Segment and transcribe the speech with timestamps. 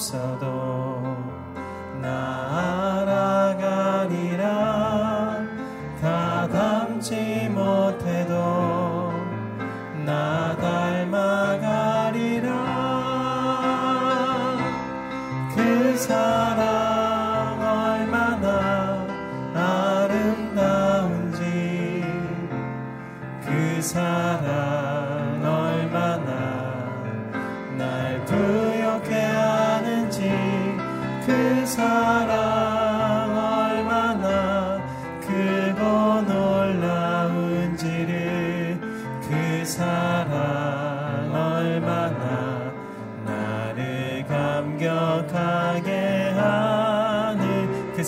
[0.00, 0.59] sa do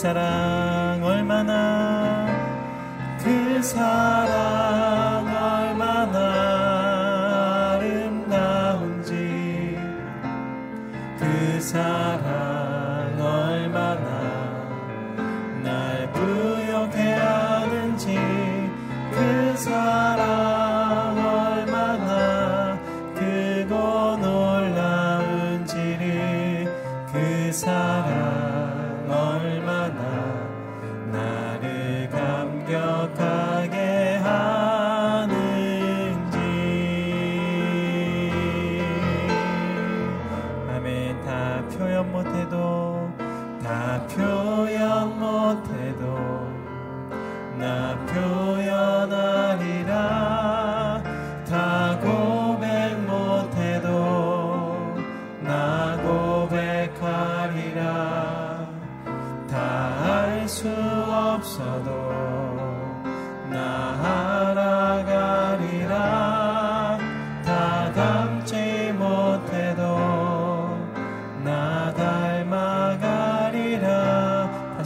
[0.02, 0.51] será.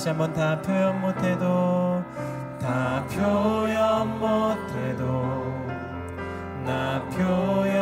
[0.06, 2.05] 다시 한번 다 표현 못해도
[2.61, 5.03] 다 표현 못해도
[6.65, 7.75] 나 표현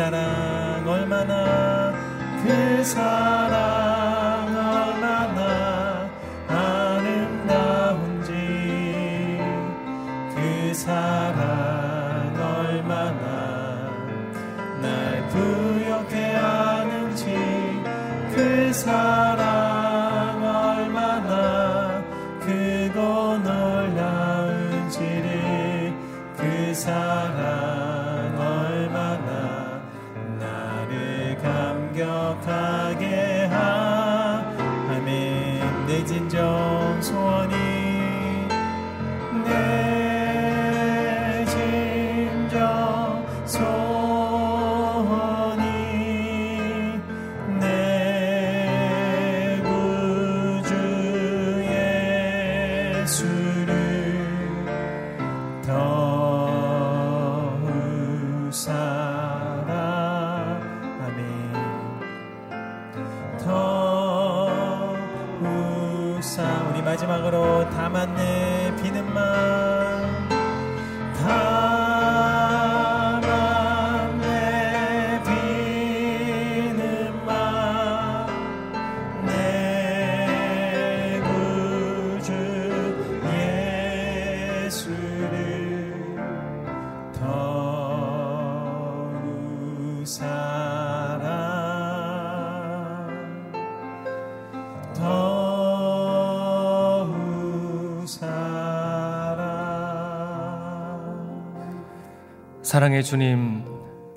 [0.00, 0.39] sarà
[102.70, 103.64] 사랑의 주님,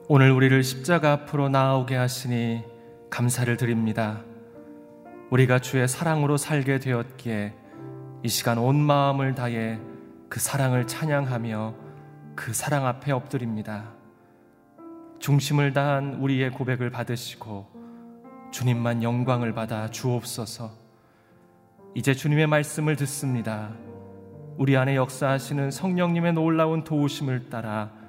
[0.08, 2.64] 오늘 우리를 십자가 앞으로 나아오게 하시니
[3.10, 4.22] 감사를 드립니다.
[5.32, 7.52] 우리가 주의 사랑으로 살게 되었기에
[8.22, 9.80] 이 시간 온 마음을 다해
[10.30, 11.74] 그 사랑을 찬양하며
[12.36, 13.86] 그 사랑 앞에 엎드립니다.
[15.18, 17.66] 중심을 다한 우리의 고백을 받으시고
[18.52, 20.70] 주님만 영광을 받아 주옵소서.
[21.96, 23.72] 이제 주님의 말씀을 듣습니다.
[24.58, 28.03] 우리 안에 역사하시는 성령님의 놀라운 도우심을 따라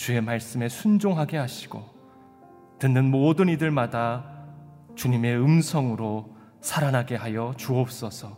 [0.00, 1.84] 주의 말씀에 순종하게 하시고
[2.78, 4.46] 듣는 모든 이들마다
[4.94, 8.34] 주님의 음성으로 살아나게 하여 주옵소서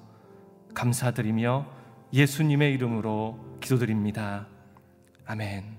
[0.75, 1.64] 감사드리며
[2.12, 4.49] 예수님의 이름으로 기도드립니다.
[5.25, 5.79] 아멘.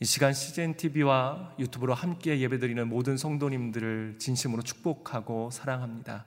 [0.00, 6.26] 이 시간 CGN TV와 유튜브로 함께 예배드리는 모든 성도님들을 진심으로 축복하고 사랑합니다.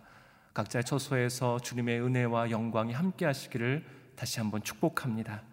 [0.54, 3.86] 각자의 처소에서 주님의 은혜와 영광이 함께 하시기를
[4.16, 5.51] 다시 한번 축복합니다.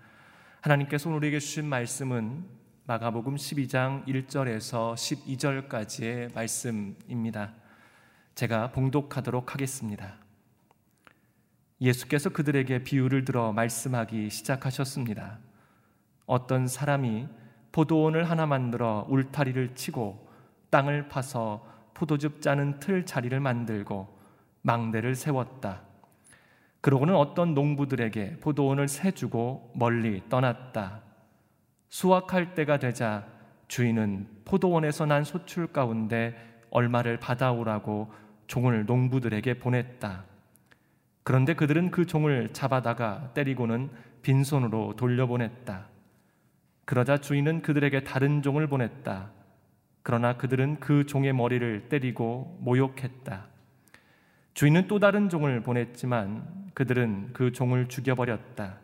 [0.60, 2.44] 하나님께서 우리에게 주신 말씀은
[2.84, 7.52] 마가복음 12장 1절에서 12절까지의 말씀입니다.
[8.34, 10.16] 제가 봉독하도록 하겠습니다.
[11.80, 15.38] 예수께서 그들에게 비유를 들어 말씀하기 시작하셨습니다.
[16.26, 17.28] 어떤 사람이
[17.70, 20.28] 포도원을 하나 만들어 울타리를 치고
[20.70, 21.64] 땅을 파서
[21.94, 24.18] 포도즙 짜는 틀 자리를 만들고
[24.62, 25.87] 망대를 세웠다.
[26.80, 31.02] 그러고는 어떤 농부들에게 포도원을 세 주고 멀리 떠났다.
[31.88, 33.26] 수확할 때가 되자
[33.66, 36.36] 주인은 포도원에서 난 소출 가운데
[36.70, 38.12] 얼마를 받아오라고
[38.46, 40.24] 종을 농부들에게 보냈다.
[41.22, 43.90] 그런데 그들은 그 종을 잡아다가 때리고는
[44.22, 45.86] 빈손으로 돌려보냈다.
[46.84, 49.30] 그러자 주인은 그들에게 다른 종을 보냈다.
[50.02, 53.46] 그러나 그들은 그 종의 머리를 때리고 모욕했다.
[54.58, 58.78] 주인은 또 다른 종을 보냈지만 그들은 그 종을 죽여버렸다.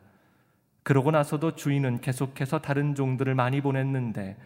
[0.85, 4.37] 그러고 나서도 주인은 계속해서 다른 종들을 많이 보냈는데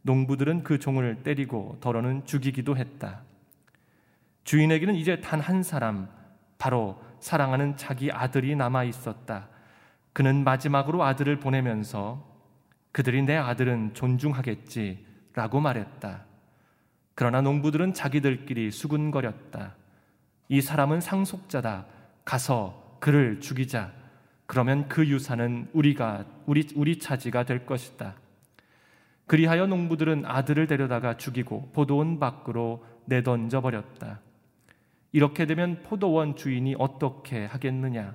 [0.00, 3.20] 농부들은 그 종을 때리고 더러는 죽이기도 했다.
[4.44, 6.08] 주인에게는 이제 단 한 사람,
[6.56, 9.48] 바로 사랑하는 자기 아들이 남아 있었다.
[10.14, 12.26] 그는 마지막으로 아들을 보내면서
[12.92, 15.04] 그들이 내 아들은 존중하겠지
[15.34, 16.24] 라고 말했다.
[17.14, 19.76] 그러나 농부들은 자기들끼리 수군거렸다.
[20.48, 21.86] 이 사람은 상속자다.
[22.24, 23.92] 가서 그를 죽이자.
[24.46, 28.14] 그러면 그 유산은 우리가 우리 우리 차지가 될 것이다.
[29.26, 34.20] 그리하여 농부들은 아들을 데려다가 죽이고 포도원 밖으로 내던져 버렸다.
[35.12, 38.14] 이렇게 되면 포도원 주인이 어떻게 하겠느냐?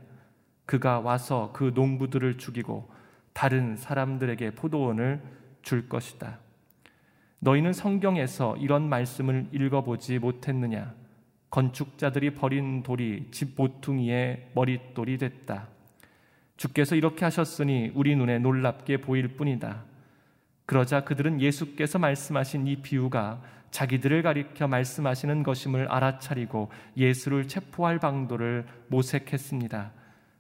[0.66, 2.92] 그가 와서 그 농부들을 죽이고
[3.34, 5.22] 다른 사람들에게 포도원을
[5.62, 6.40] 줄 것이다.
[7.40, 11.03] 너희는 성경에서 이런 말씀을 읽어보지 못했느냐?
[11.54, 15.68] 건축자들이 버린 돌이 집 모퉁이의 머릿돌이 됐다.
[16.58, 19.84] 주께서 이렇게 하셨으니 우리 눈에 놀랍게 보일 뿐이다.
[20.66, 29.92] 그러자 그들은 예수께서 말씀하신 이 비유가 자기들을 가리켜 말씀하시는 것임을 알아차리고 예수를 체포할 방도를 모색했습니다.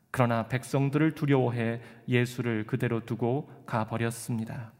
[0.09, 4.71] 그러나 백성들을 두려워해 예수를 그대로 두고 가버렸습니다.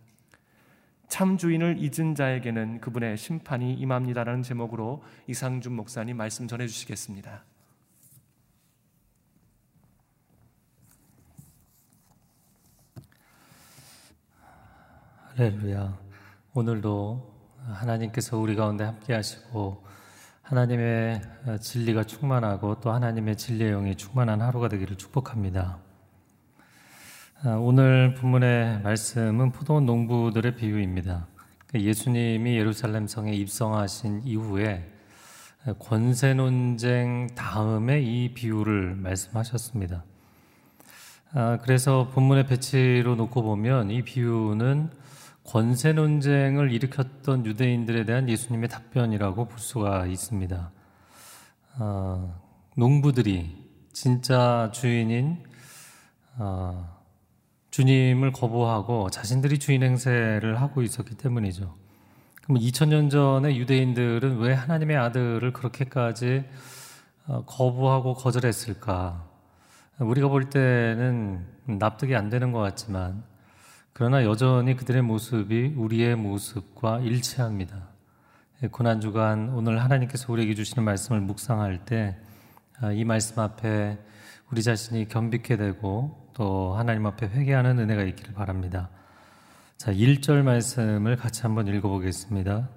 [1.07, 7.43] 참 주인을 잊은 자에게는 그분의 심판이 임합니다라는 제목으로 이상준 목사님 말씀 전해 주시겠습니다.
[15.35, 15.97] 할렐루야.
[16.53, 17.33] 오늘도
[17.65, 19.83] 하나님께서 우리 가운데 함께 하시고
[20.43, 21.21] 하나님의
[21.59, 25.82] 진리가 충만하고 또 하나님의 진리의 영이 충만한 하루가 되기를 축복합니다.
[27.45, 31.27] 아, 오늘 본문의 말씀은 포도원 농부들의 비유입니다.
[31.67, 34.89] 그 예수님이 예루살렘 성에 입성하신 이후에
[35.77, 40.05] 권세 논쟁 다음에 이 비유를 말씀하셨습니다.
[41.33, 44.91] 아, 그래서 본문의 배치로 놓고 보면 이 비유는
[45.43, 50.71] 권세 논쟁을 일으켰던 유대인들에 대한 예수님의 답변이라고 볼 수가 있습니다.
[51.75, 52.39] 아,
[52.77, 55.43] 농부들이 진짜 주인인
[56.37, 56.92] 아,
[57.73, 61.75] 주님을 거부하고 자신들이 주인 행세를 하고 있었기 때문이죠.
[62.43, 66.45] 그럼 2000년 전에 유대인들은 왜 하나님의 아들을 그렇게까지
[67.25, 69.25] 어, 거부하고 거절했을까?
[69.97, 73.23] 우리가 볼 때는 납득이 안 되는 것 같지만,
[73.91, 77.87] 그러나 여전히 그들의 모습이 우리의 모습과 일치합니다.
[78.61, 82.17] 예, 고난주간 오늘 하나님께서 우리에게 주시는 말씀을 묵상할 때,
[82.79, 83.97] 아, 이 말씀 앞에
[84.53, 88.91] 우리 자신이 겸비케 되고 또 하나님 앞에 회개하는 은혜가 있기를 바랍니다.
[89.77, 92.69] 자, 1절 말씀을 같이 한번 읽어보겠습니다.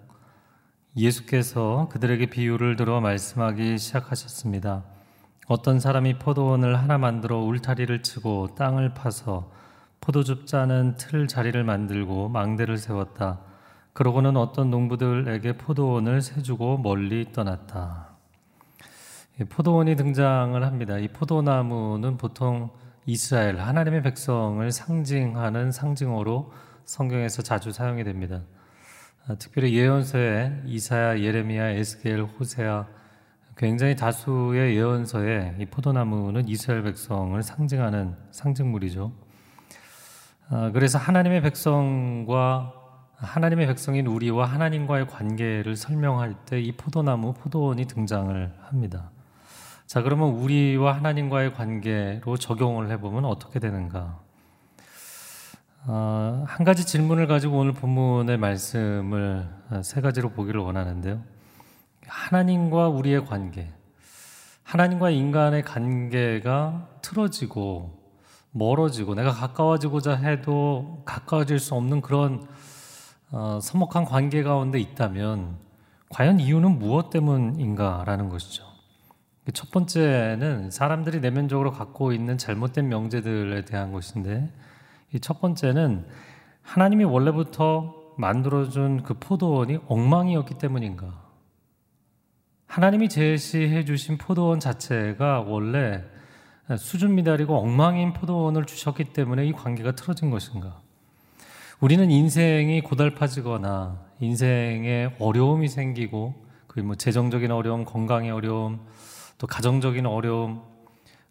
[0.97, 4.85] 예수께서 그들에게 비유를 들어 말씀하기 시작하셨습니다.
[5.49, 9.53] 어떤 사람이 포도원을 하나 만들어 울타리를 치고 땅을 파서
[10.01, 13.41] 포도즙 짜는 틀 자리를 만들고 망대를 세웠다.
[13.93, 18.06] 그러고는 어떤 농부들에게 포도원을 세주고 멀리 떠났다.
[19.45, 20.99] 포도원이 등장을 합니다.
[20.99, 22.71] 이 포도나무는 보통
[23.05, 26.53] 이스라엘 하나님의 백성을 상징하는 상징어로
[26.85, 28.43] 성경에서 자주 사용이 됩니다.
[29.29, 32.87] 아, 특별히 예언서에 이사야, 예레미야, 에스겔, 호세아
[33.57, 39.13] 굉장히 다수의 예언서에 이 포도나무는 이스라엘 백성을 상징하는 상징물이죠.
[40.49, 42.73] 아, 그래서 하나님의 백성과
[43.17, 49.11] 하나님의 백성인 우리와 하나님과의 관계를 설명할 때 이 포도나무, 포도원이 등장을 합니다.
[49.87, 54.19] 자, 그러면 우리와 하나님과의 관계로 적용을 해보면 어떻게 되는가?
[55.87, 59.49] 어, 한 가지 질문을 가지고 오늘 본문의 말씀을
[59.85, 61.23] 세 가지로 보기를 원하는데요.
[62.05, 63.73] 하나님과 우리의 관계,
[64.65, 67.97] 하나님과 인간의 관계가 틀어지고
[68.51, 72.45] 멀어지고 내가 가까워지고자 해도 가까워질 수 없는 그런
[73.31, 75.59] 어, 서먹한 관계 가운데 있다면
[76.09, 78.66] 과연 이유는 무엇 때문인가라는 것이죠.
[79.47, 84.51] 그첫 번째는 사람들이 내면적으로 갖고 있는 잘못된 명제들에 대한 것인데
[85.15, 86.05] 이 첫 번째는
[86.63, 91.23] 하나님이 원래부터 만들어준 그 포도원이 엉망이었기 때문인가?
[92.67, 96.03] 하나님이 제시해 주신 포도원 자체가 원래
[96.77, 100.81] 수준 미달이고 엉망인 포도원을 주셨기 때문에 이 관계가 틀어진 것인가?
[101.79, 106.35] 우리는 인생이 고달파지거나 인생에 어려움이 생기고
[106.67, 108.81] 그 뭐 재정적인 어려움, 건강의 어려움,
[109.39, 110.63] 또 가정적인 어려움.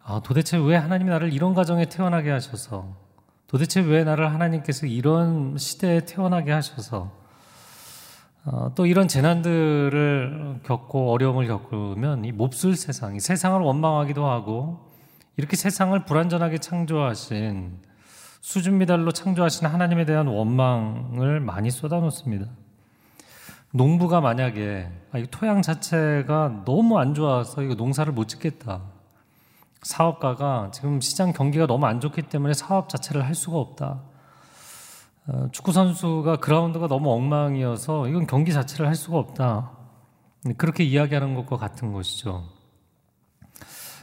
[0.02, 2.94] 아, 도대체 왜 하나님이 나를 이런 가정에 태어나게 하셔서
[3.46, 7.12] 도대체 왜 나를 하나님께서 이런 시대에 태어나게 하셔서
[8.44, 14.88] 어, 또 이런 재난들을 겪고 어려움을 겪으면 이 몹쓸 세상, 이 세상을 원망하기도 하고
[15.36, 17.78] 이렇게 세상을 불완전하게 창조하신
[18.40, 22.46] 수준 미달로 창조하신 하나님에 대한 원망을 많이 쏟아놓습니다.
[23.76, 28.80] 농부가 만약에 아, 토양 자체가 너무 안 좋아서 이거 농사를 못 짓겠다.
[29.82, 34.00] 사업가가 지금 시장 경기가 너무 안 좋기 때문에 사업 자체를 할 수가 없다.
[35.28, 39.72] 어, 축구 선수가 그라운드가 너무 엉망이어서 이건 경기 자체를 할 수가 없다.
[40.56, 42.44] 그렇게 이야기하는 것과 같은 것이죠.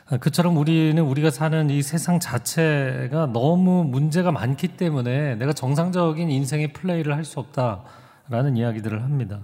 [0.10, 6.74] 아, 그처럼 우리는 우리가 사는 이 세상 자체가 너무 문제가 많기 때문에 내가 정상적인 인생의
[6.74, 9.40] 플레이를 할 수 없다라는 이야기들을 합니다.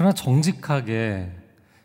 [0.00, 1.30] 그러나 정직하게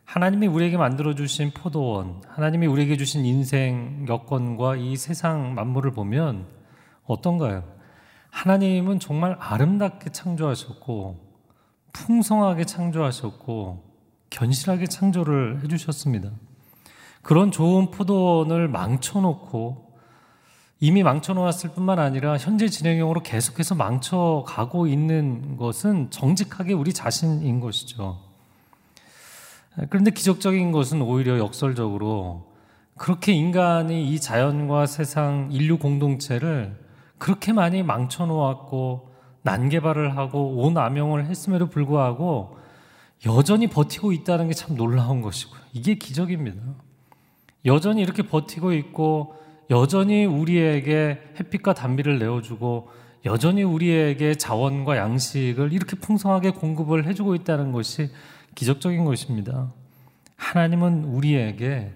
[0.05, 6.47] 하나님이 우리에게 만들어 주신 포도원, 하나님이 우리에게 주신 인생 여건과 이 세상 만물을 보면
[7.03, 7.65] 어떤가요?
[8.29, 11.19] 하나님은 정말 아름답게 창조하셨고
[11.91, 13.83] 풍성하게 창조하셨고
[14.29, 16.31] 견실하게 창조를 해 주셨습니다.
[17.21, 19.84] 그런 좋은 포도원을 망쳐놓고
[20.79, 28.19] 이미 망쳐놓았을 뿐만 아니라 현재 진행형으로 계속해서 망쳐가고 있는 것은 정직하게 우리 자신인 것이죠.
[29.89, 32.53] 그런데 기적적인 것은 오히려 역설적으로
[32.97, 36.77] 그렇게 인간이 이 자연과 세상, 인류 공동체를
[37.17, 39.11] 그렇게 많이 망쳐놓았고
[39.43, 42.57] 난개발을 하고 온 암영을 했음에도 불구하고
[43.25, 45.59] 여전히 버티고 있다는 게 참 놀라운 것이고요.
[45.73, 46.61] 이게 기적입니다.
[47.65, 49.35] 여전히 이렇게 버티고 있고
[49.69, 52.89] 여전히 우리에게 햇빛과 단비를 내어주고
[53.25, 58.09] 여전히 우리에게 자원과 양식을 이렇게 풍성하게 공급을 해주고 있다는 것이
[58.53, 59.71] 기적적인 것입니다.
[60.37, 61.93] 하나님은 우리에게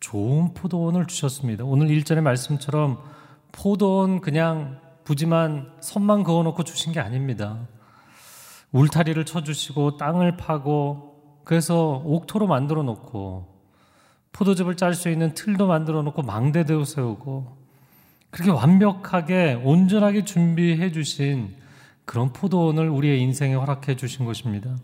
[0.00, 1.64] 좋은 포도원을 주셨습니다.
[1.64, 2.98] 오늘 1절의 말씀처럼
[3.52, 7.68] 포도원 그냥 부지만 선만 그어놓고 주신 게 아닙니다.
[8.72, 13.51] 울타리를 쳐주시고 땅을 파고 그래서 옥토로 만들어 놓고
[14.32, 17.56] 포도즙을 짤 수 있는 틀도 만들어 놓고 망대도 세우고
[18.30, 21.54] 그렇게 완벽하게 온전하게 준비해 주신
[22.04, 24.76] 그런 포도원을 우리의 인생에 허락해 주신 것입니다.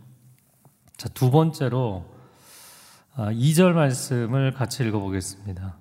[0.97, 2.05] 자, 두 번째로
[3.17, 5.76] 2절 아, 말씀을 같이 읽어 보겠습니다.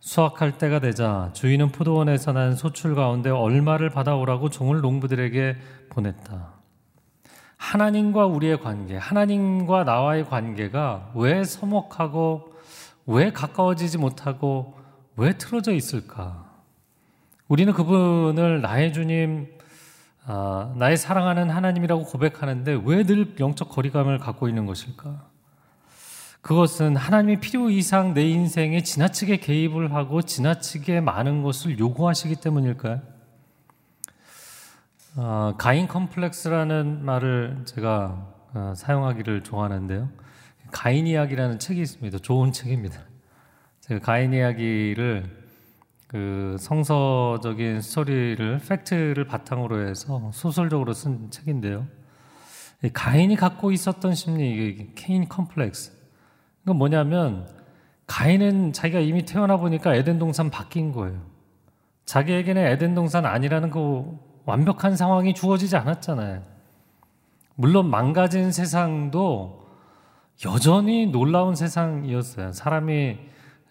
[0.00, 5.56] 수확할 때가 되자 주인은 포도원에서 난 소출 가운데 얼마를 받아오라고 종을 농부들에게
[5.90, 6.61] 보냈다.
[7.62, 12.52] 하나님과 우리의 관계, 하나님과 나와의 관계가 왜 서먹하고
[13.06, 14.74] 왜 가까워지지 못하고
[15.16, 16.50] 왜 틀어져 있을까?
[17.46, 19.46] 우리는 그분을 나의 주님,
[20.26, 25.28] 아, 나의 사랑하는 하나님이라고 고백하는데 왜 늘 영적 거리감을 갖고 있는 것일까?
[26.40, 33.11] 그것은 하나님이 필요 이상 내 인생에 지나치게 개입을 하고 지나치게 많은 것을 요구하시기 때문일까요?
[35.14, 40.08] 어, 가인 컴플렉스라는 말을 제가 어, 사용하기를 좋아하는데요.
[40.70, 42.16] 가인 이야기라는 책이 있습니다.
[42.20, 42.98] 좋은 책입니다.
[43.80, 45.28] 제가 가인 이야기를
[46.06, 51.86] 그 성서적인 스토리를 fact를 바탕으로 해서 소설적으로 쓴 책인데요.
[52.94, 55.92] 가인이 갖고 있었던 심리, Cain complex.
[56.62, 57.46] 이건 뭐냐면
[58.06, 61.20] 가인은 자기가 이미 태어나 보니까 에덴 동산 밖인 거예요.
[62.06, 66.42] 자기에게는 에덴 동산 안이라는 그 완벽한 상황이 주어지지 않았잖아요.
[67.54, 69.66] 물론 망가진 세상도
[70.46, 72.52] 여전히 놀라운 세상이었어요.
[72.52, 73.18] 사람이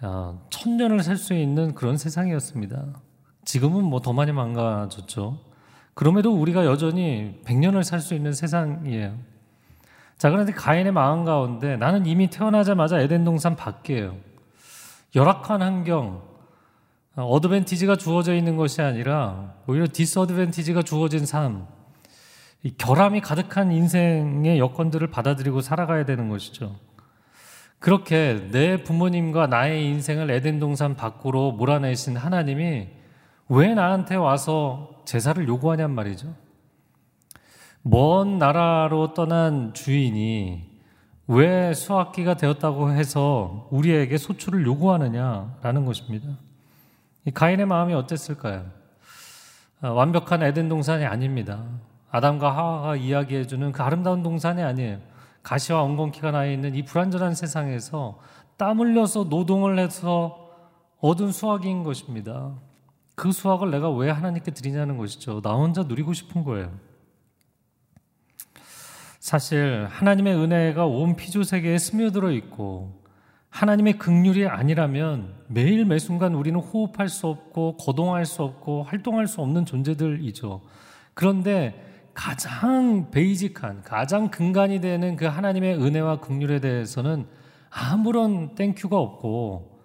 [0.04, 2.86] 어, 천년을 살 수 있는 그런 세상이었습니다.
[3.46, 5.40] 지금은 뭐 더 많이 망가졌죠.
[5.94, 9.14] 그럼에도 우리가 여전히 100년을 살 수 있는 세상이에요.
[10.18, 14.16] 자, 그런데 가인의 마음 가운데 나는 이미 태어나자마자 에덴 동산 밖이에요.
[15.16, 16.22] 열악한 환경,
[17.16, 21.68] 어드밴티지가 주어져 있는 것이 아니라 오히려 디스어드밴티지가 주어진 삶,
[22.78, 26.76] 결함이 가득한 인생의 여건들을 받아들이고 살아가야 되는 것이죠.
[27.80, 32.88] 그렇게 내 부모님과 나의 인생을 에덴 동산 밖으로 몰아내신 하나님이
[33.50, 36.34] 왜 나한테 와서 제사를 요구하냔 말이죠.
[37.82, 40.70] 먼 나라로 떠난 주인이
[41.28, 46.38] 왜 수학기가 되었다고 해서 우리에게 소출을 요구하느냐라는 것입니다.
[47.30, 48.66] 가인의 마음이 어땠을까요?
[49.82, 51.64] 아, 완벽한 에덴 동산이 아닙니다.
[52.10, 55.00] 아담과 하와가 이야기해주는 그 아름다운 동산이 아니에요.
[55.44, 58.20] 가시와 엉겅퀴가 나 있는 이 불완전한 세상에서
[58.58, 60.50] 땀 흘려서 노동을 해서
[61.00, 62.54] 얻은 수확인 것입니다.
[63.16, 65.42] 그 수확을 내가 왜 하나님께 드리냐는 것이죠.
[65.42, 66.72] 나 혼자 누리고 싶은 거예요.
[69.20, 73.01] 사실 하나님의 은혜가 온 피조 세계에 스며들어 있고
[73.52, 79.42] 하나님의 극률이 아니라면 매일 매 순간 우리는 호흡할 수 없고 거동할 수 없고 활동할 수
[79.42, 80.62] 없는 존재들이죠.
[81.14, 87.28] 그런데 가장 basic한 가장 근간이 되는 그 하나님의 은혜와 긍휼에 대해서는
[87.70, 89.82] 아무런 thank you가 없고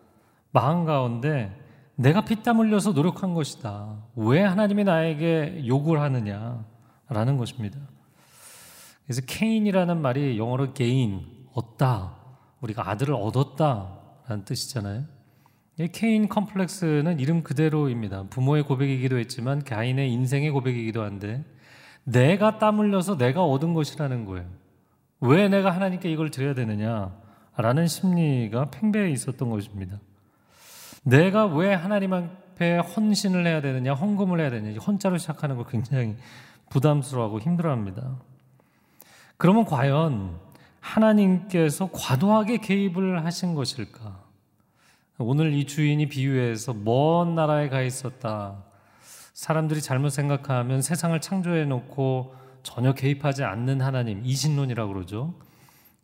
[0.53, 1.55] 마음 가운데
[1.97, 3.97] 내가 피땀 흘려서 노력한 것이다.
[4.15, 7.79] 왜 하나님이 나에게 요구를 하느냐라는 것입니다.
[9.05, 12.16] 그래서 Cain이라는 말이 영어로 gain, 얻다.
[12.67, 15.05] 우리가 아들을 얻었다라는 뜻이잖아요.
[15.93, 18.25] Cain complex는 이름 그대로입니다.
[18.31, 21.45] 부모의 고백이기도 했지만 가인의 인생의 고백이기도 한데
[22.05, 24.47] 내가 땀 흘려서 내가 얻은 것이라는 거예요.
[25.21, 27.15] 왜 내가 하나님께 이걸 드려야 되느냐?
[27.57, 29.99] 라는 심리가 팽배해 있었던 것입니다.
[31.03, 36.17] 내가 왜 하나님 앞에 헌신을 해야 되느냐, 헌금을 해야 되느냐, 헌자로 시작하는 걸 굉장히
[36.71, 38.17] 부담스러워하고 힘들어합니다.
[39.37, 40.39] 그러면 과연
[40.81, 44.25] 하나님께서 과도하게 개입을 하신 것일까?
[45.19, 48.65] 오늘 이 주인이 비유해서 먼 나라에 가 있었다.
[49.33, 55.35] 사람들이 잘못 생각하면 세상을 창조해 놓고 전혀 개입하지 않는 하나님, 이신론이라고 그러죠.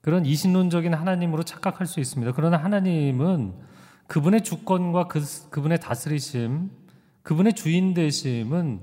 [0.01, 2.33] 그런 이신론적인 하나님으로 착각할 수 있습니다.
[2.33, 3.55] 그러나 하나님은
[4.07, 6.71] 그분의 주권과 그, 그분의 다스리심,
[7.23, 8.81] 그분의 주인 되심은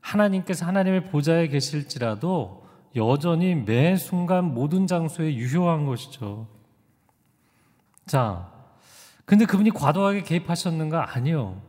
[0.00, 6.46] 하나님께서 하나님의 보좌에 계실지라도 여전히 매 순간 모든 장소에 유효한 것이죠.
[8.06, 8.50] 자,
[9.24, 11.14] 근데 그분이 과도하게 개입하셨는가?
[11.14, 11.60] 아니요.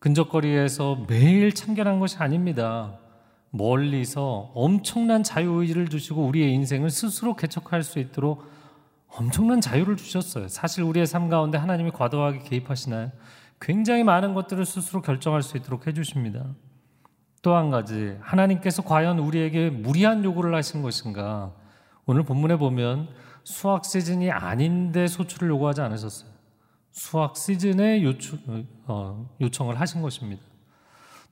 [0.00, 2.98] 근접거리에서 매일 참견한 것이 아닙니다.
[3.50, 8.44] 멀리서 엄청난 자유의지를 주시고 우리의 인생을 스스로 개척할 수 있도록
[9.06, 10.48] 엄청난 자유를 주셨어요.
[10.48, 13.12] 사실 우리의 삶 가운데 하나님이 과도하게 개입하시나요?
[13.60, 16.44] 굉장히 많은 것들을 스스로 결정할 수 있도록 해주십니다.
[17.44, 21.52] 또 한 가지 하나님께서 과연 우리에게 무리한 요구를 하신 것인가?
[22.06, 23.08] 오늘 본문에 보면
[23.44, 26.30] 수학 시즌이 아닌데 소출을 요구하지 않으셨어요.
[26.90, 30.42] 수학 시즌에 요청, 어, 요청을 하신 것입니다.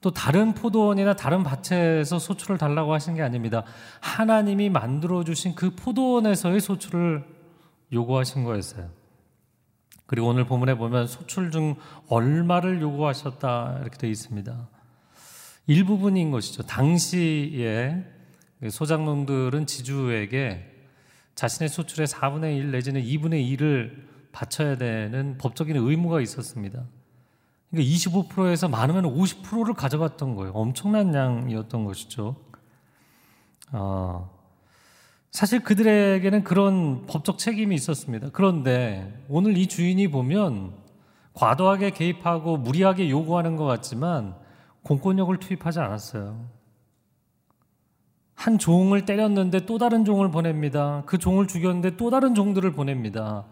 [0.02, 3.64] 또 다른 포도원이나 다른 밭에서 소출을 달라고 하신 게 아닙니다.
[4.02, 7.24] 하나님이 만들어 주신 그 포도원에서의 소출을
[7.90, 8.90] 요구하신 거였어요.
[10.04, 11.76] 그리고 오늘 본문에 보면 소출 중
[12.08, 14.68] 얼마를 요구하셨다 이렇게 되어 있습니다.
[15.66, 16.62] 일부분인 것이죠.
[16.64, 18.04] 당시에
[18.68, 20.68] 소장농들은 지주에게
[21.34, 26.84] 자신의 소출의 4분의 1 내지는 2분의 1을 바쳐야 되는 법적인 의무가 있었습니다.
[27.70, 30.52] 그러니까 25%에서 많으면 50%를 가져갔던 거예요.
[30.52, 32.36] 엄청난 양이었던 것이죠.
[33.72, 34.30] 어,
[35.30, 38.28] 사실 그들에게는 그런 법적 책임이 있었습니다.
[38.32, 40.74] 그런데 오늘 이 주인이 보면
[41.32, 44.34] 과도하게 개입하고 무리하게 요구하는 것 같지만
[44.82, 46.48] 공권력을 투입하지 않았어요.
[48.34, 51.02] 한 종을 때렸는데 또 다른 종을 보냅니다.
[51.06, 53.46] 그 종을 죽였는데 또 다른 종들을 보냅니다.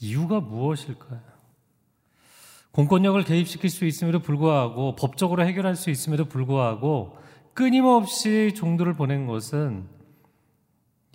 [0.00, 1.20] 이유가 무엇일까요?
[2.72, 7.16] 공권력을 개입시킬 수 있음에도 불구하고 법적으로 해결할 수 있음에도 불구하고
[7.54, 9.86] 끊임없이 종들을 보낸 것은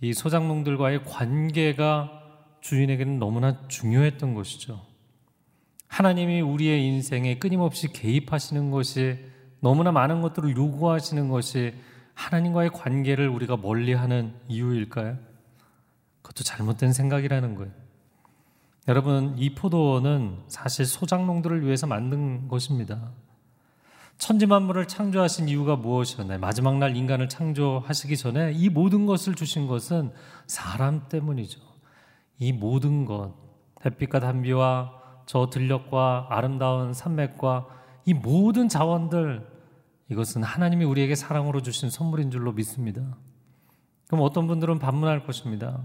[0.02, 2.22] 이 소장농들과의 관계가
[2.62, 4.82] 주인에게는 너무나 중요했던 것이죠.
[5.88, 9.31] 하나님이 우리의 인생에 끊임없이 개입하시는 것이
[9.62, 11.74] 너무나 많은 것들을 요구하시는 것이
[12.16, 15.18] 하나님과의 관계를 우리가 멀리하는 이유일까요?
[16.22, 17.72] 그것도 잘못된 생각이라는 거예요.
[18.88, 23.12] 여러분, 이 포도원은 사실 소장농들을 위해서 만든 것입니다.
[24.18, 26.40] 천지만물을 창조하신 이유가 무엇이었나요?
[26.40, 30.12] 마지막 날 인간을 창조하시기 전에 이 모든 것을 주신 것은
[30.48, 31.60] 사람 때문이죠.
[32.40, 33.34] 이 모든 것,
[33.86, 34.94] 햇빛과 단비와
[35.28, 37.68] 저 들녘과 아름다운 산맥과
[38.06, 39.51] 이 모든 자원들,
[40.12, 43.02] 이것은 하나님이 우리에게 사랑으로 주신 선물인 줄로 믿습니다.
[44.08, 45.84] 그럼 어떤 분들은 반문할 것입니다.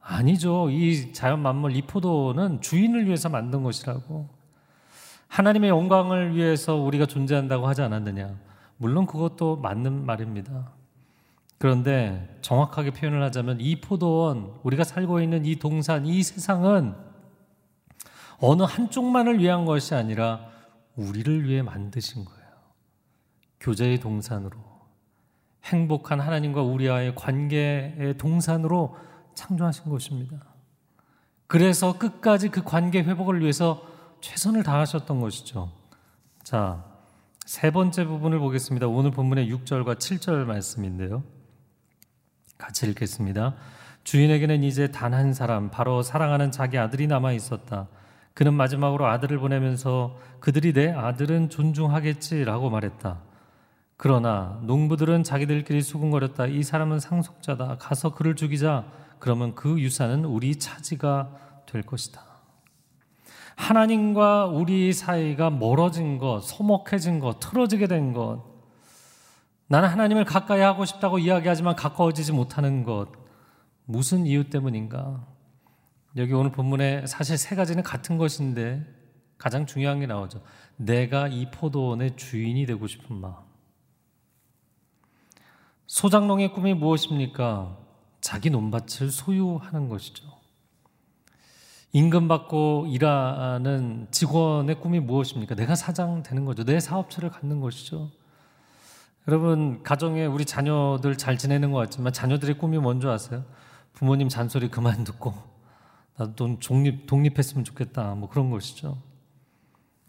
[0.00, 0.70] 아니죠.
[0.70, 4.30] 이 자연 만물, 이 포도는 주인을 위해서 만든 것이라고.
[5.28, 8.38] 하나님의 영광을 위해서 우리가 존재한다고 하지 않았느냐.
[8.78, 10.72] 물론 그것도 맞는 말입니다.
[11.58, 16.94] 그런데 정확하게 표현을 하자면 이 포도원, 우리가 살고 있는 이 동산, 이 세상은
[18.40, 20.46] 어느 한쪽만을 위한 것이 아니라
[20.96, 22.37] 우리를 위해 만드신 거예요.
[23.60, 24.56] 교제의 동산으로.
[25.64, 28.96] 행복한 하나님과 우리와의 관계의 동산으로
[29.34, 30.38] 창조하신 것입니다.
[31.46, 33.82] 그래서 끝까지 그 관계 회복을 위해서
[34.20, 35.70] 최선을 다하셨던 것이죠.
[36.42, 36.84] 자,
[37.44, 38.86] 세 번째 부분을 보겠습니다.
[38.86, 41.22] 오늘 본문의 6절과 7절 말씀인데요.
[42.58, 43.54] 같이 읽겠습니다.
[44.04, 47.88] 주인에게는 이제 단 한 사람, 바로 사랑하는 자기 아들이 남아 있었다.
[48.34, 53.27] 그는 마지막으로 아들을 보내면서 그들이 내 아들은 존중하겠지라고 말했다.
[53.98, 56.46] 그러나 농부들은 자기들끼리 수군거렸다.
[56.46, 57.78] 이 사람은 상속자다.
[57.78, 58.86] 가서 그를 죽이자.
[59.18, 61.34] 그러면 그 유산은 우리 차지가
[61.66, 62.22] 될 것이다.
[63.56, 68.44] 하나님과 우리 사이가 멀어진 것, 소목해진 것, 틀어지게 된 것,
[69.66, 73.08] 나는 하나님을 가까이 하고 싶다고 이야기하지만 가까워지지 못하는 것,
[73.84, 75.26] 무슨 이유 때문인가?
[76.16, 78.86] 여기 오늘 본문에 사실 세 가지는 같은 것인데
[79.38, 80.40] 가장 중요한 게 나오죠.
[80.76, 83.47] 내가 이 포도원의 주인이 되고 싶은 마음.
[85.88, 87.76] 소장농의 꿈이 무엇입니까?
[88.20, 90.26] 자기 논밭을 소유하는 것이죠.
[91.92, 95.54] 임금 받고 일하는 직원의 꿈이 무엇입니까?
[95.54, 96.64] 내가 사장 되는 거죠.
[96.64, 98.10] 내 사업체를 갖는 것이죠.
[99.26, 103.44] 여러분, 가정에 우리 자녀들 잘 지내는 것 같지만 자녀들의 꿈이 뭔지 아세요?
[103.94, 105.34] 부모님 잔소리 그만 듣고
[106.18, 108.14] 나도 독립, 독립했으면 좋겠다.
[108.14, 108.98] 뭐 그런 것이죠.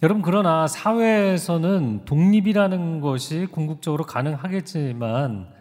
[0.04, 5.59] 여러분, 그러나 사회에서는 독립이라는 것이 궁극적으로 가능하겠지만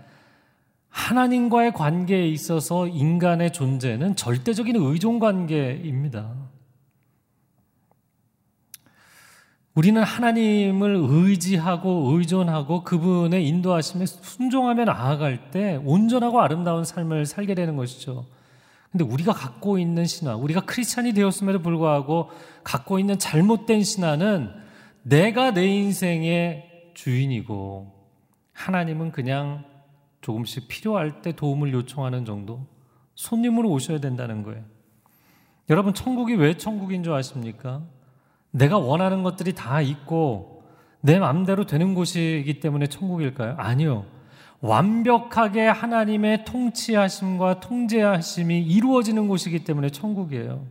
[0.91, 6.49] 하나님과의 관계에 있어서 인간의 존재는 절대적인 의존 관계입니다.
[9.75, 18.27] 우리는 하나님을 의지하고 의존하고 그분의 인도하심에 순종하며 나아갈 때 온전하고 아름다운 삶을 살게 되는 것이죠.
[18.91, 22.31] 근데 우리가 갖고 있는 신화, 우리가 크리스찬이 되었음에도 불구하고
[22.65, 24.51] 갖고 있는 잘못된 신화는
[25.03, 27.93] 내가 내 인생의 주인이고
[28.53, 29.65] 하나님은 그냥
[30.29, 32.67] 조금씩 필요할 때 도움을 요청하는 정도
[33.15, 34.63] 손님으로 오셔야 된다는 거예요.
[35.71, 37.83] 여러분 천국이 왜 천국인 줄 아십니까?
[38.51, 40.65] 내가 원하는 것들이 다 있고
[41.01, 43.55] 내 마음대로 되는 곳이기 때문에 천국일까요?
[43.57, 44.05] 아니요.
[44.61, 50.67] 완벽하게 하나님의 통치하심과 통제하심이 이루어지는 곳이기 때문에 천국이에요.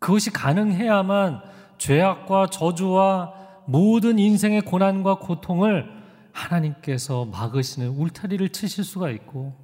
[0.00, 1.42] 그것이 가능해야만
[1.78, 3.34] 죄악과 저주와
[3.66, 5.95] 모든 인생의 고난과 고통을
[6.36, 9.54] 하나님께서 막으시는 울타리를 치실 수가 있고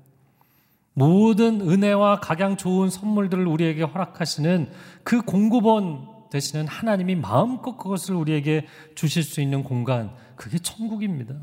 [0.95, 4.71] 모든 은혜와 각양 좋은 선물들을 우리에게 허락하시는
[5.05, 11.35] 그 공급원 되시는 하나님이 마음껏 그것을 우리에게 주실 수 있는 공간 그게 천국입니다.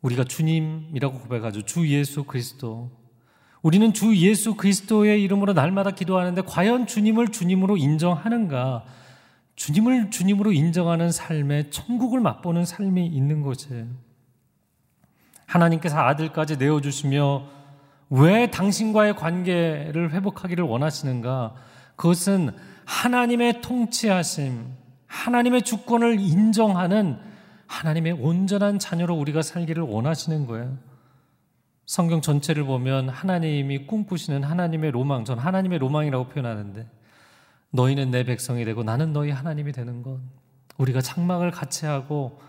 [0.00, 1.62] 우리가 주님이라고 고백하죠.
[1.62, 2.90] 주 예수 그리스도.
[3.62, 8.84] 우리는 주 예수 그리스도의 이름으로 날마다 기도하는데 과연 주님을 주님으로 인정하는가?
[9.56, 13.86] 주님을 주님으로 인정하는 삶에 천국을 맛보는 삶이 있는 거지.
[15.46, 17.46] 하나님께서 아들까지 내어주시며
[18.10, 21.54] 왜 당신과의 관계를 회복하기를 원하시는가?
[21.96, 22.50] 그것은
[22.84, 24.66] 하나님의 통치하심,
[25.06, 27.18] 하나님의 주권을 인정하는
[27.66, 30.76] 하나님의 온전한 자녀로 우리가 살기를 원하시는 거예요.
[31.86, 36.86] 성경 전체를 보면 하나님이 꿈꾸시는 하나님의 로망, 전 하나님의 로망이라고 표현하는데
[37.74, 40.20] 너희는 내 백성이 되고 나는 너희 하나님이 되는 것.
[40.78, 42.40] 우리가 장막을 같이 하고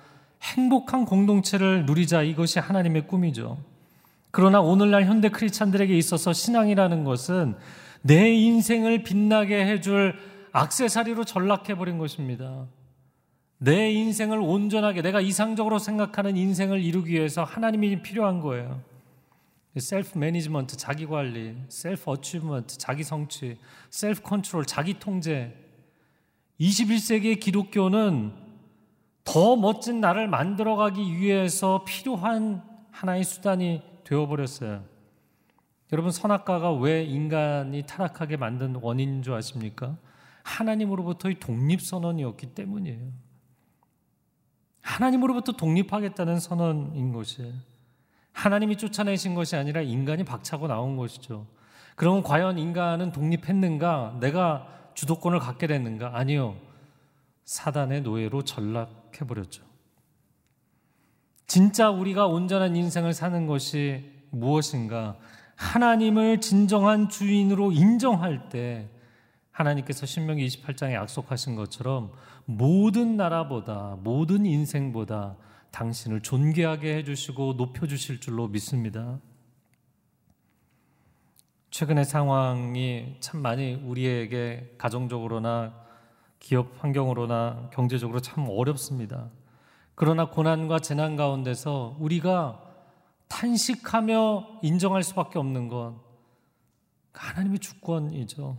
[0.42, 3.58] 행복한 공동체를 누리자 이것이 하나님의 꿈이죠.
[4.30, 7.56] 그러나 오늘날 현대 크리스찬들에게 있어서 신앙이라는 것은
[8.04, 10.16] 내 인생을 빛나게 해줄
[10.52, 12.68] 악세사리로 전락해버린 것입니다.
[13.58, 18.80] 내 인생을 온전하게 내가 이상적으로 생각하는 인생을 이루기 위해서 하나님이 필요한 거예요.
[19.80, 23.58] self management, 자기 관리, self achievement, 자기 성취,
[23.90, 25.54] self control, 자기 통제.
[26.60, 28.34] 21세기의 기독교는
[29.26, 34.86] 더 멋진 나를 만들어 가기 위해서 필요한 하나의 수단이 되어 버렸어요.
[35.92, 39.98] 여러분, 선악과가 왜 인간이 타락하게 만든 원인인 줄 아십니까?
[40.44, 43.12] 하나님으로부터의 독립 선언이었기 때문이에요.
[44.82, 47.75] 하나님으로부터 독립하겠다는 선언인 것이에요.
[48.36, 51.48] 하나님이 쫓아내신 것이 아니라 인간이 박차고 나온 것이죠.
[51.96, 54.18] 그러면 과연 인간은 독립했는가?
[54.20, 56.18] 내가 주도권을 갖게 됐는가?
[56.18, 56.58] 아니요.
[57.46, 59.64] 사단의 노예로 전락해버렸죠.
[61.48, 65.16] 진짜 우리가 온전한 인생을 사는 것이 무엇인가?
[65.56, 68.90] 하나님을 진정한 주인으로 인정할 때
[69.52, 72.12] 하나님께서 신명기 28장에 약속하신 것처럼
[72.44, 75.38] 모든 나라보다 모든 인생보다
[75.76, 79.20] 당신을 존귀하게 해주시고 높여주실 줄로 믿습니다.
[81.70, 85.76] 최근의 상황이 참 많이 우리에게 가정적으로나
[86.40, 89.30] 기업 환경으로나 경제적으로 참 어렵습니다.
[89.96, 92.62] 그러나 고난과 재난 가운데서 우리가
[93.28, 96.00] 탄식하며 인정할 수밖에 없는 건
[97.12, 98.58] 하나님의 주권이죠.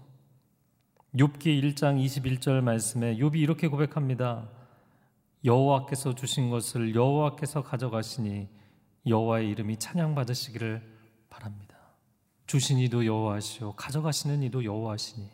[1.15, 4.51] 욥기 1장 21절 말씀에 욥이 이렇게 고백합니다.
[5.45, 8.49] 여호와께서 주신 것을 여호와께서 가져가시니
[9.07, 10.83] 여호와의 이름이 찬양받으시기를
[11.31, 11.77] 바랍니다.
[12.47, 15.29] 주신 이도 여호와시오 가져가시는 이도 여호와시니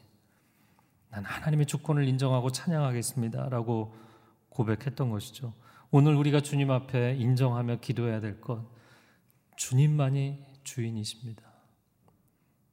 [1.11, 3.95] 난 하나님의 주권을 인정하고 찬양하겠습니다라고
[4.49, 5.53] 고백했던 것이죠.
[5.91, 8.65] 오늘 우리가 주님 앞에 인정하며 기도해야 될 것
[9.57, 11.43] 주님만이 주인이십니다.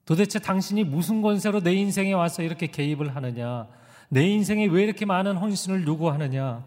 [0.05, 3.67] 도대체 당신이 무슨 권세로 내 인생에 와서 이렇게 개입을 하느냐?
[4.09, 6.65] 내 인생에 왜 이렇게 많은 헌신을 요구하느냐?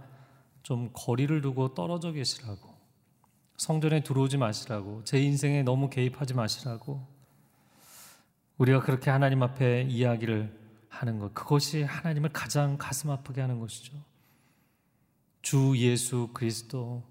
[0.63, 2.73] 좀 거리를 두고 떨어져 계시라고.
[3.57, 5.05] 성전에 들어오지 마시라고.
[5.05, 7.07] 제 인생에 너무 개입하지 마시라고.
[8.59, 11.35] 우리가 그렇게 하나님 앞에 이야기를 하는 것.
[11.35, 13.95] 그것이 하나님을 가장 가슴 아프게 하는 것이죠.
[15.41, 17.03] 주 예수 그리스도.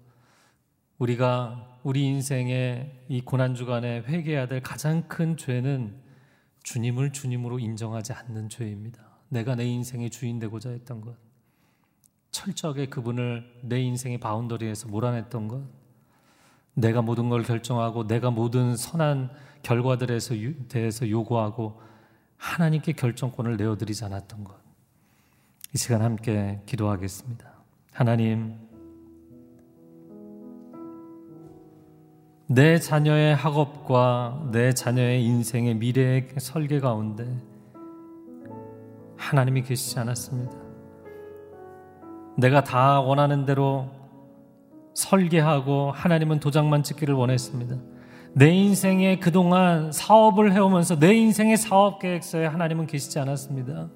[0.98, 6.00] 우리가 우리 인생의 이 고난 주간에 회개해야 될 가장 큰 죄는
[6.62, 9.02] 주님을 주님으로 인정하지 않는 죄입니다.
[9.28, 11.16] 내가 내 인생의 주인 되고자 했던 것.
[12.32, 15.62] 철저하게 그분을 내 인생의 바운더리에서 몰아냈던 것,
[16.74, 19.30] 내가 모든 걸 결정하고 내가 모든 선한
[19.62, 20.18] 결과들에
[20.68, 21.80] 대해서 요구하고
[22.38, 24.56] 하나님께 결정권을 내어드리지 않았던 것.
[25.74, 27.52] 이 시간 함께 기도하겠습니다.
[27.92, 28.56] 하나님,
[32.46, 37.26] 내 자녀의 학업과 내 자녀의 인생의 미래의 설계 가운데
[39.16, 40.61] 하나님이 계시지 않았습니다.
[42.36, 43.88] 내가 다 원하는 대로
[44.94, 47.76] 설계하고 하나님은 도장만 찍기를 원했습니다.
[48.34, 53.88] 내 인생에 그동안 사업을 해오면서 내 인생의 사업 계획서에 하나님은 계시지 않았습니다.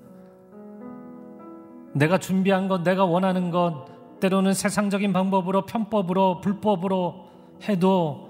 [1.94, 3.86] 내가 준비한 것, 내가 원하는 것,
[4.20, 7.26] 때로는 세상적인 방법으로, 편법으로, 불법으로
[7.66, 8.26] 해도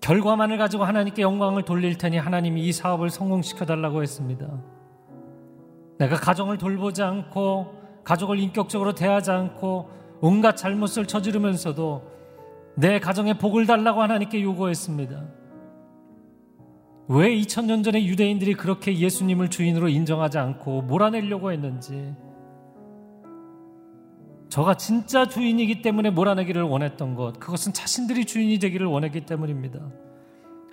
[0.00, 4.46] 결과만을 가지고 하나님께 영광을 돌릴 테니 하나님이 이 사업을 성공시켜 달라고 했습니다.
[5.98, 7.79] 내가 가정을 돌보지 않고
[8.10, 9.88] 가족을 인격적으로 대하지 않고
[10.20, 12.10] 온갖 잘못을 저지르면서도
[12.74, 15.24] 내 가정에 복을 달라고 하나님께 요구했습니다.
[17.06, 22.12] 왜 2000년 전에 유대인들이 그렇게 예수님을 주인으로 인정하지 않고 몰아내려고 했는지
[24.48, 29.78] 저가 진짜 주인이기 때문에 몰아내기를 원했던 것 그것은 자신들이 주인이 되기를 원했기 때문입니다.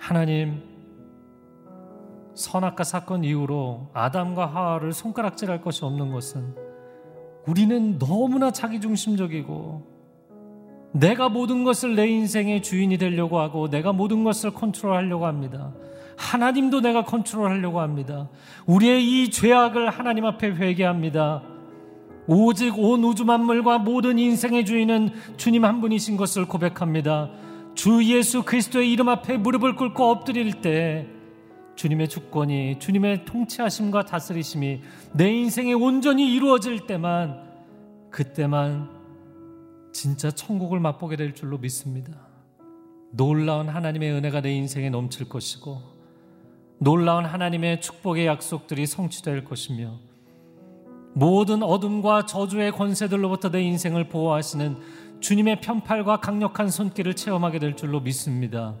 [0.00, 0.64] 하나님
[2.34, 6.67] 선악과 사건 이후로 아담과 하와를 손가락질할 것이 없는 것은
[7.48, 9.98] 우리는 너무나 자기중심적이고
[10.92, 15.72] 내가 모든 것을 내 인생의 주인이 되려고 하고 내가 모든 것을 컨트롤하려고 합니다.
[16.18, 18.28] 하나님도 내가 컨트롤하려고 합니다.
[18.66, 21.42] 우리의 이 죄악을 하나님 앞에 회개합니다.
[22.26, 27.30] 오직 온 우주 만물과 모든 인생의 주인은 주님 한 분이신 것을 고백합니다.
[27.74, 31.06] 주 예수 그리스도의 이름 앞에 무릎을 꿇고 엎드릴 때
[31.78, 37.40] 주님의 주권이 주님의 통치하심과 다스리심이 내 인생에 온전히 이루어질 때만
[38.10, 38.90] 그때만
[39.92, 42.26] 진짜 천국을 맛보게 될 줄로 믿습니다.
[43.12, 45.80] 놀라운 하나님의 은혜가 내 인생에 넘칠 것이고
[46.78, 50.00] 놀라운 하나님의 축복의 약속들이 성취될 것이며
[51.14, 58.74] 모든 어둠과 저주의 권세들로부터 내 인생을 보호하시는 주님의 편팔과 강력한 손길을 체험하게 될 줄로 믿습니다.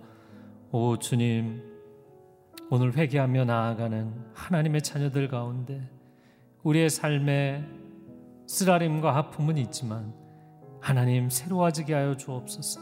[0.72, 1.77] 오 주님,
[2.70, 5.88] 오늘 회개하며 나아가는 하나님의 자녀들 가운데
[6.62, 7.64] 우리의 삶에
[8.46, 10.14] 쓰라림과 아픔은 있지만
[10.80, 12.80] 하나님 새로워지게 하여 주옵소서.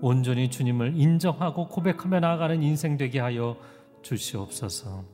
[0.00, 3.56] 온전히 주님을 인정하고 고백하며 나아가는 인생 되게 하여
[4.02, 5.04] 주시옵소서.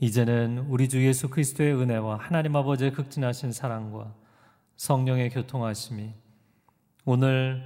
[0.00, 4.14] 이제는 우리 주 예수 그리스도의 은혜와 하나님 아버지의 극진하신 사랑과
[4.76, 6.12] 성령의 교통하심이
[7.06, 7.62] 오늘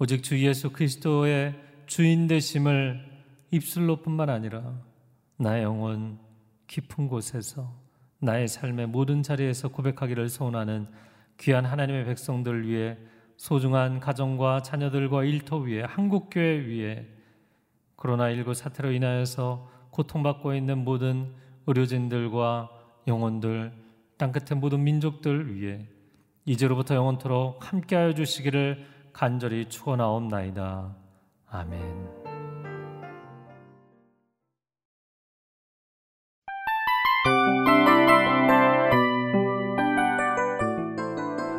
[0.00, 1.54] 오직 주 예수 그리스도의
[1.86, 3.07] 주인 되심을
[3.50, 4.80] 입술로뿐만 아니라
[5.36, 6.18] 나의 영혼
[6.66, 7.74] 깊은 곳에서
[8.20, 10.88] 나의 삶의 모든 자리에서 고백하기를 소원하는
[11.38, 12.98] 귀한 하나님의 백성들 위해
[13.36, 17.08] 소중한 가정과 자녀들과 일터 위에 한국교회 위에
[17.96, 21.32] 코로나19 사태로 인하여서 고통받고 있는 모든
[21.66, 22.70] 의료진들과
[23.06, 23.72] 영혼들,
[24.16, 25.86] 땅끝의 모든 민족들 위해
[26.44, 30.96] 이제로부터 영원토록 함께하여 주시기를 간절히 축원하옵나이다.
[31.50, 32.17] 아멘.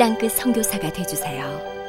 [0.00, 1.79] 땅끝 성교사가 되주세요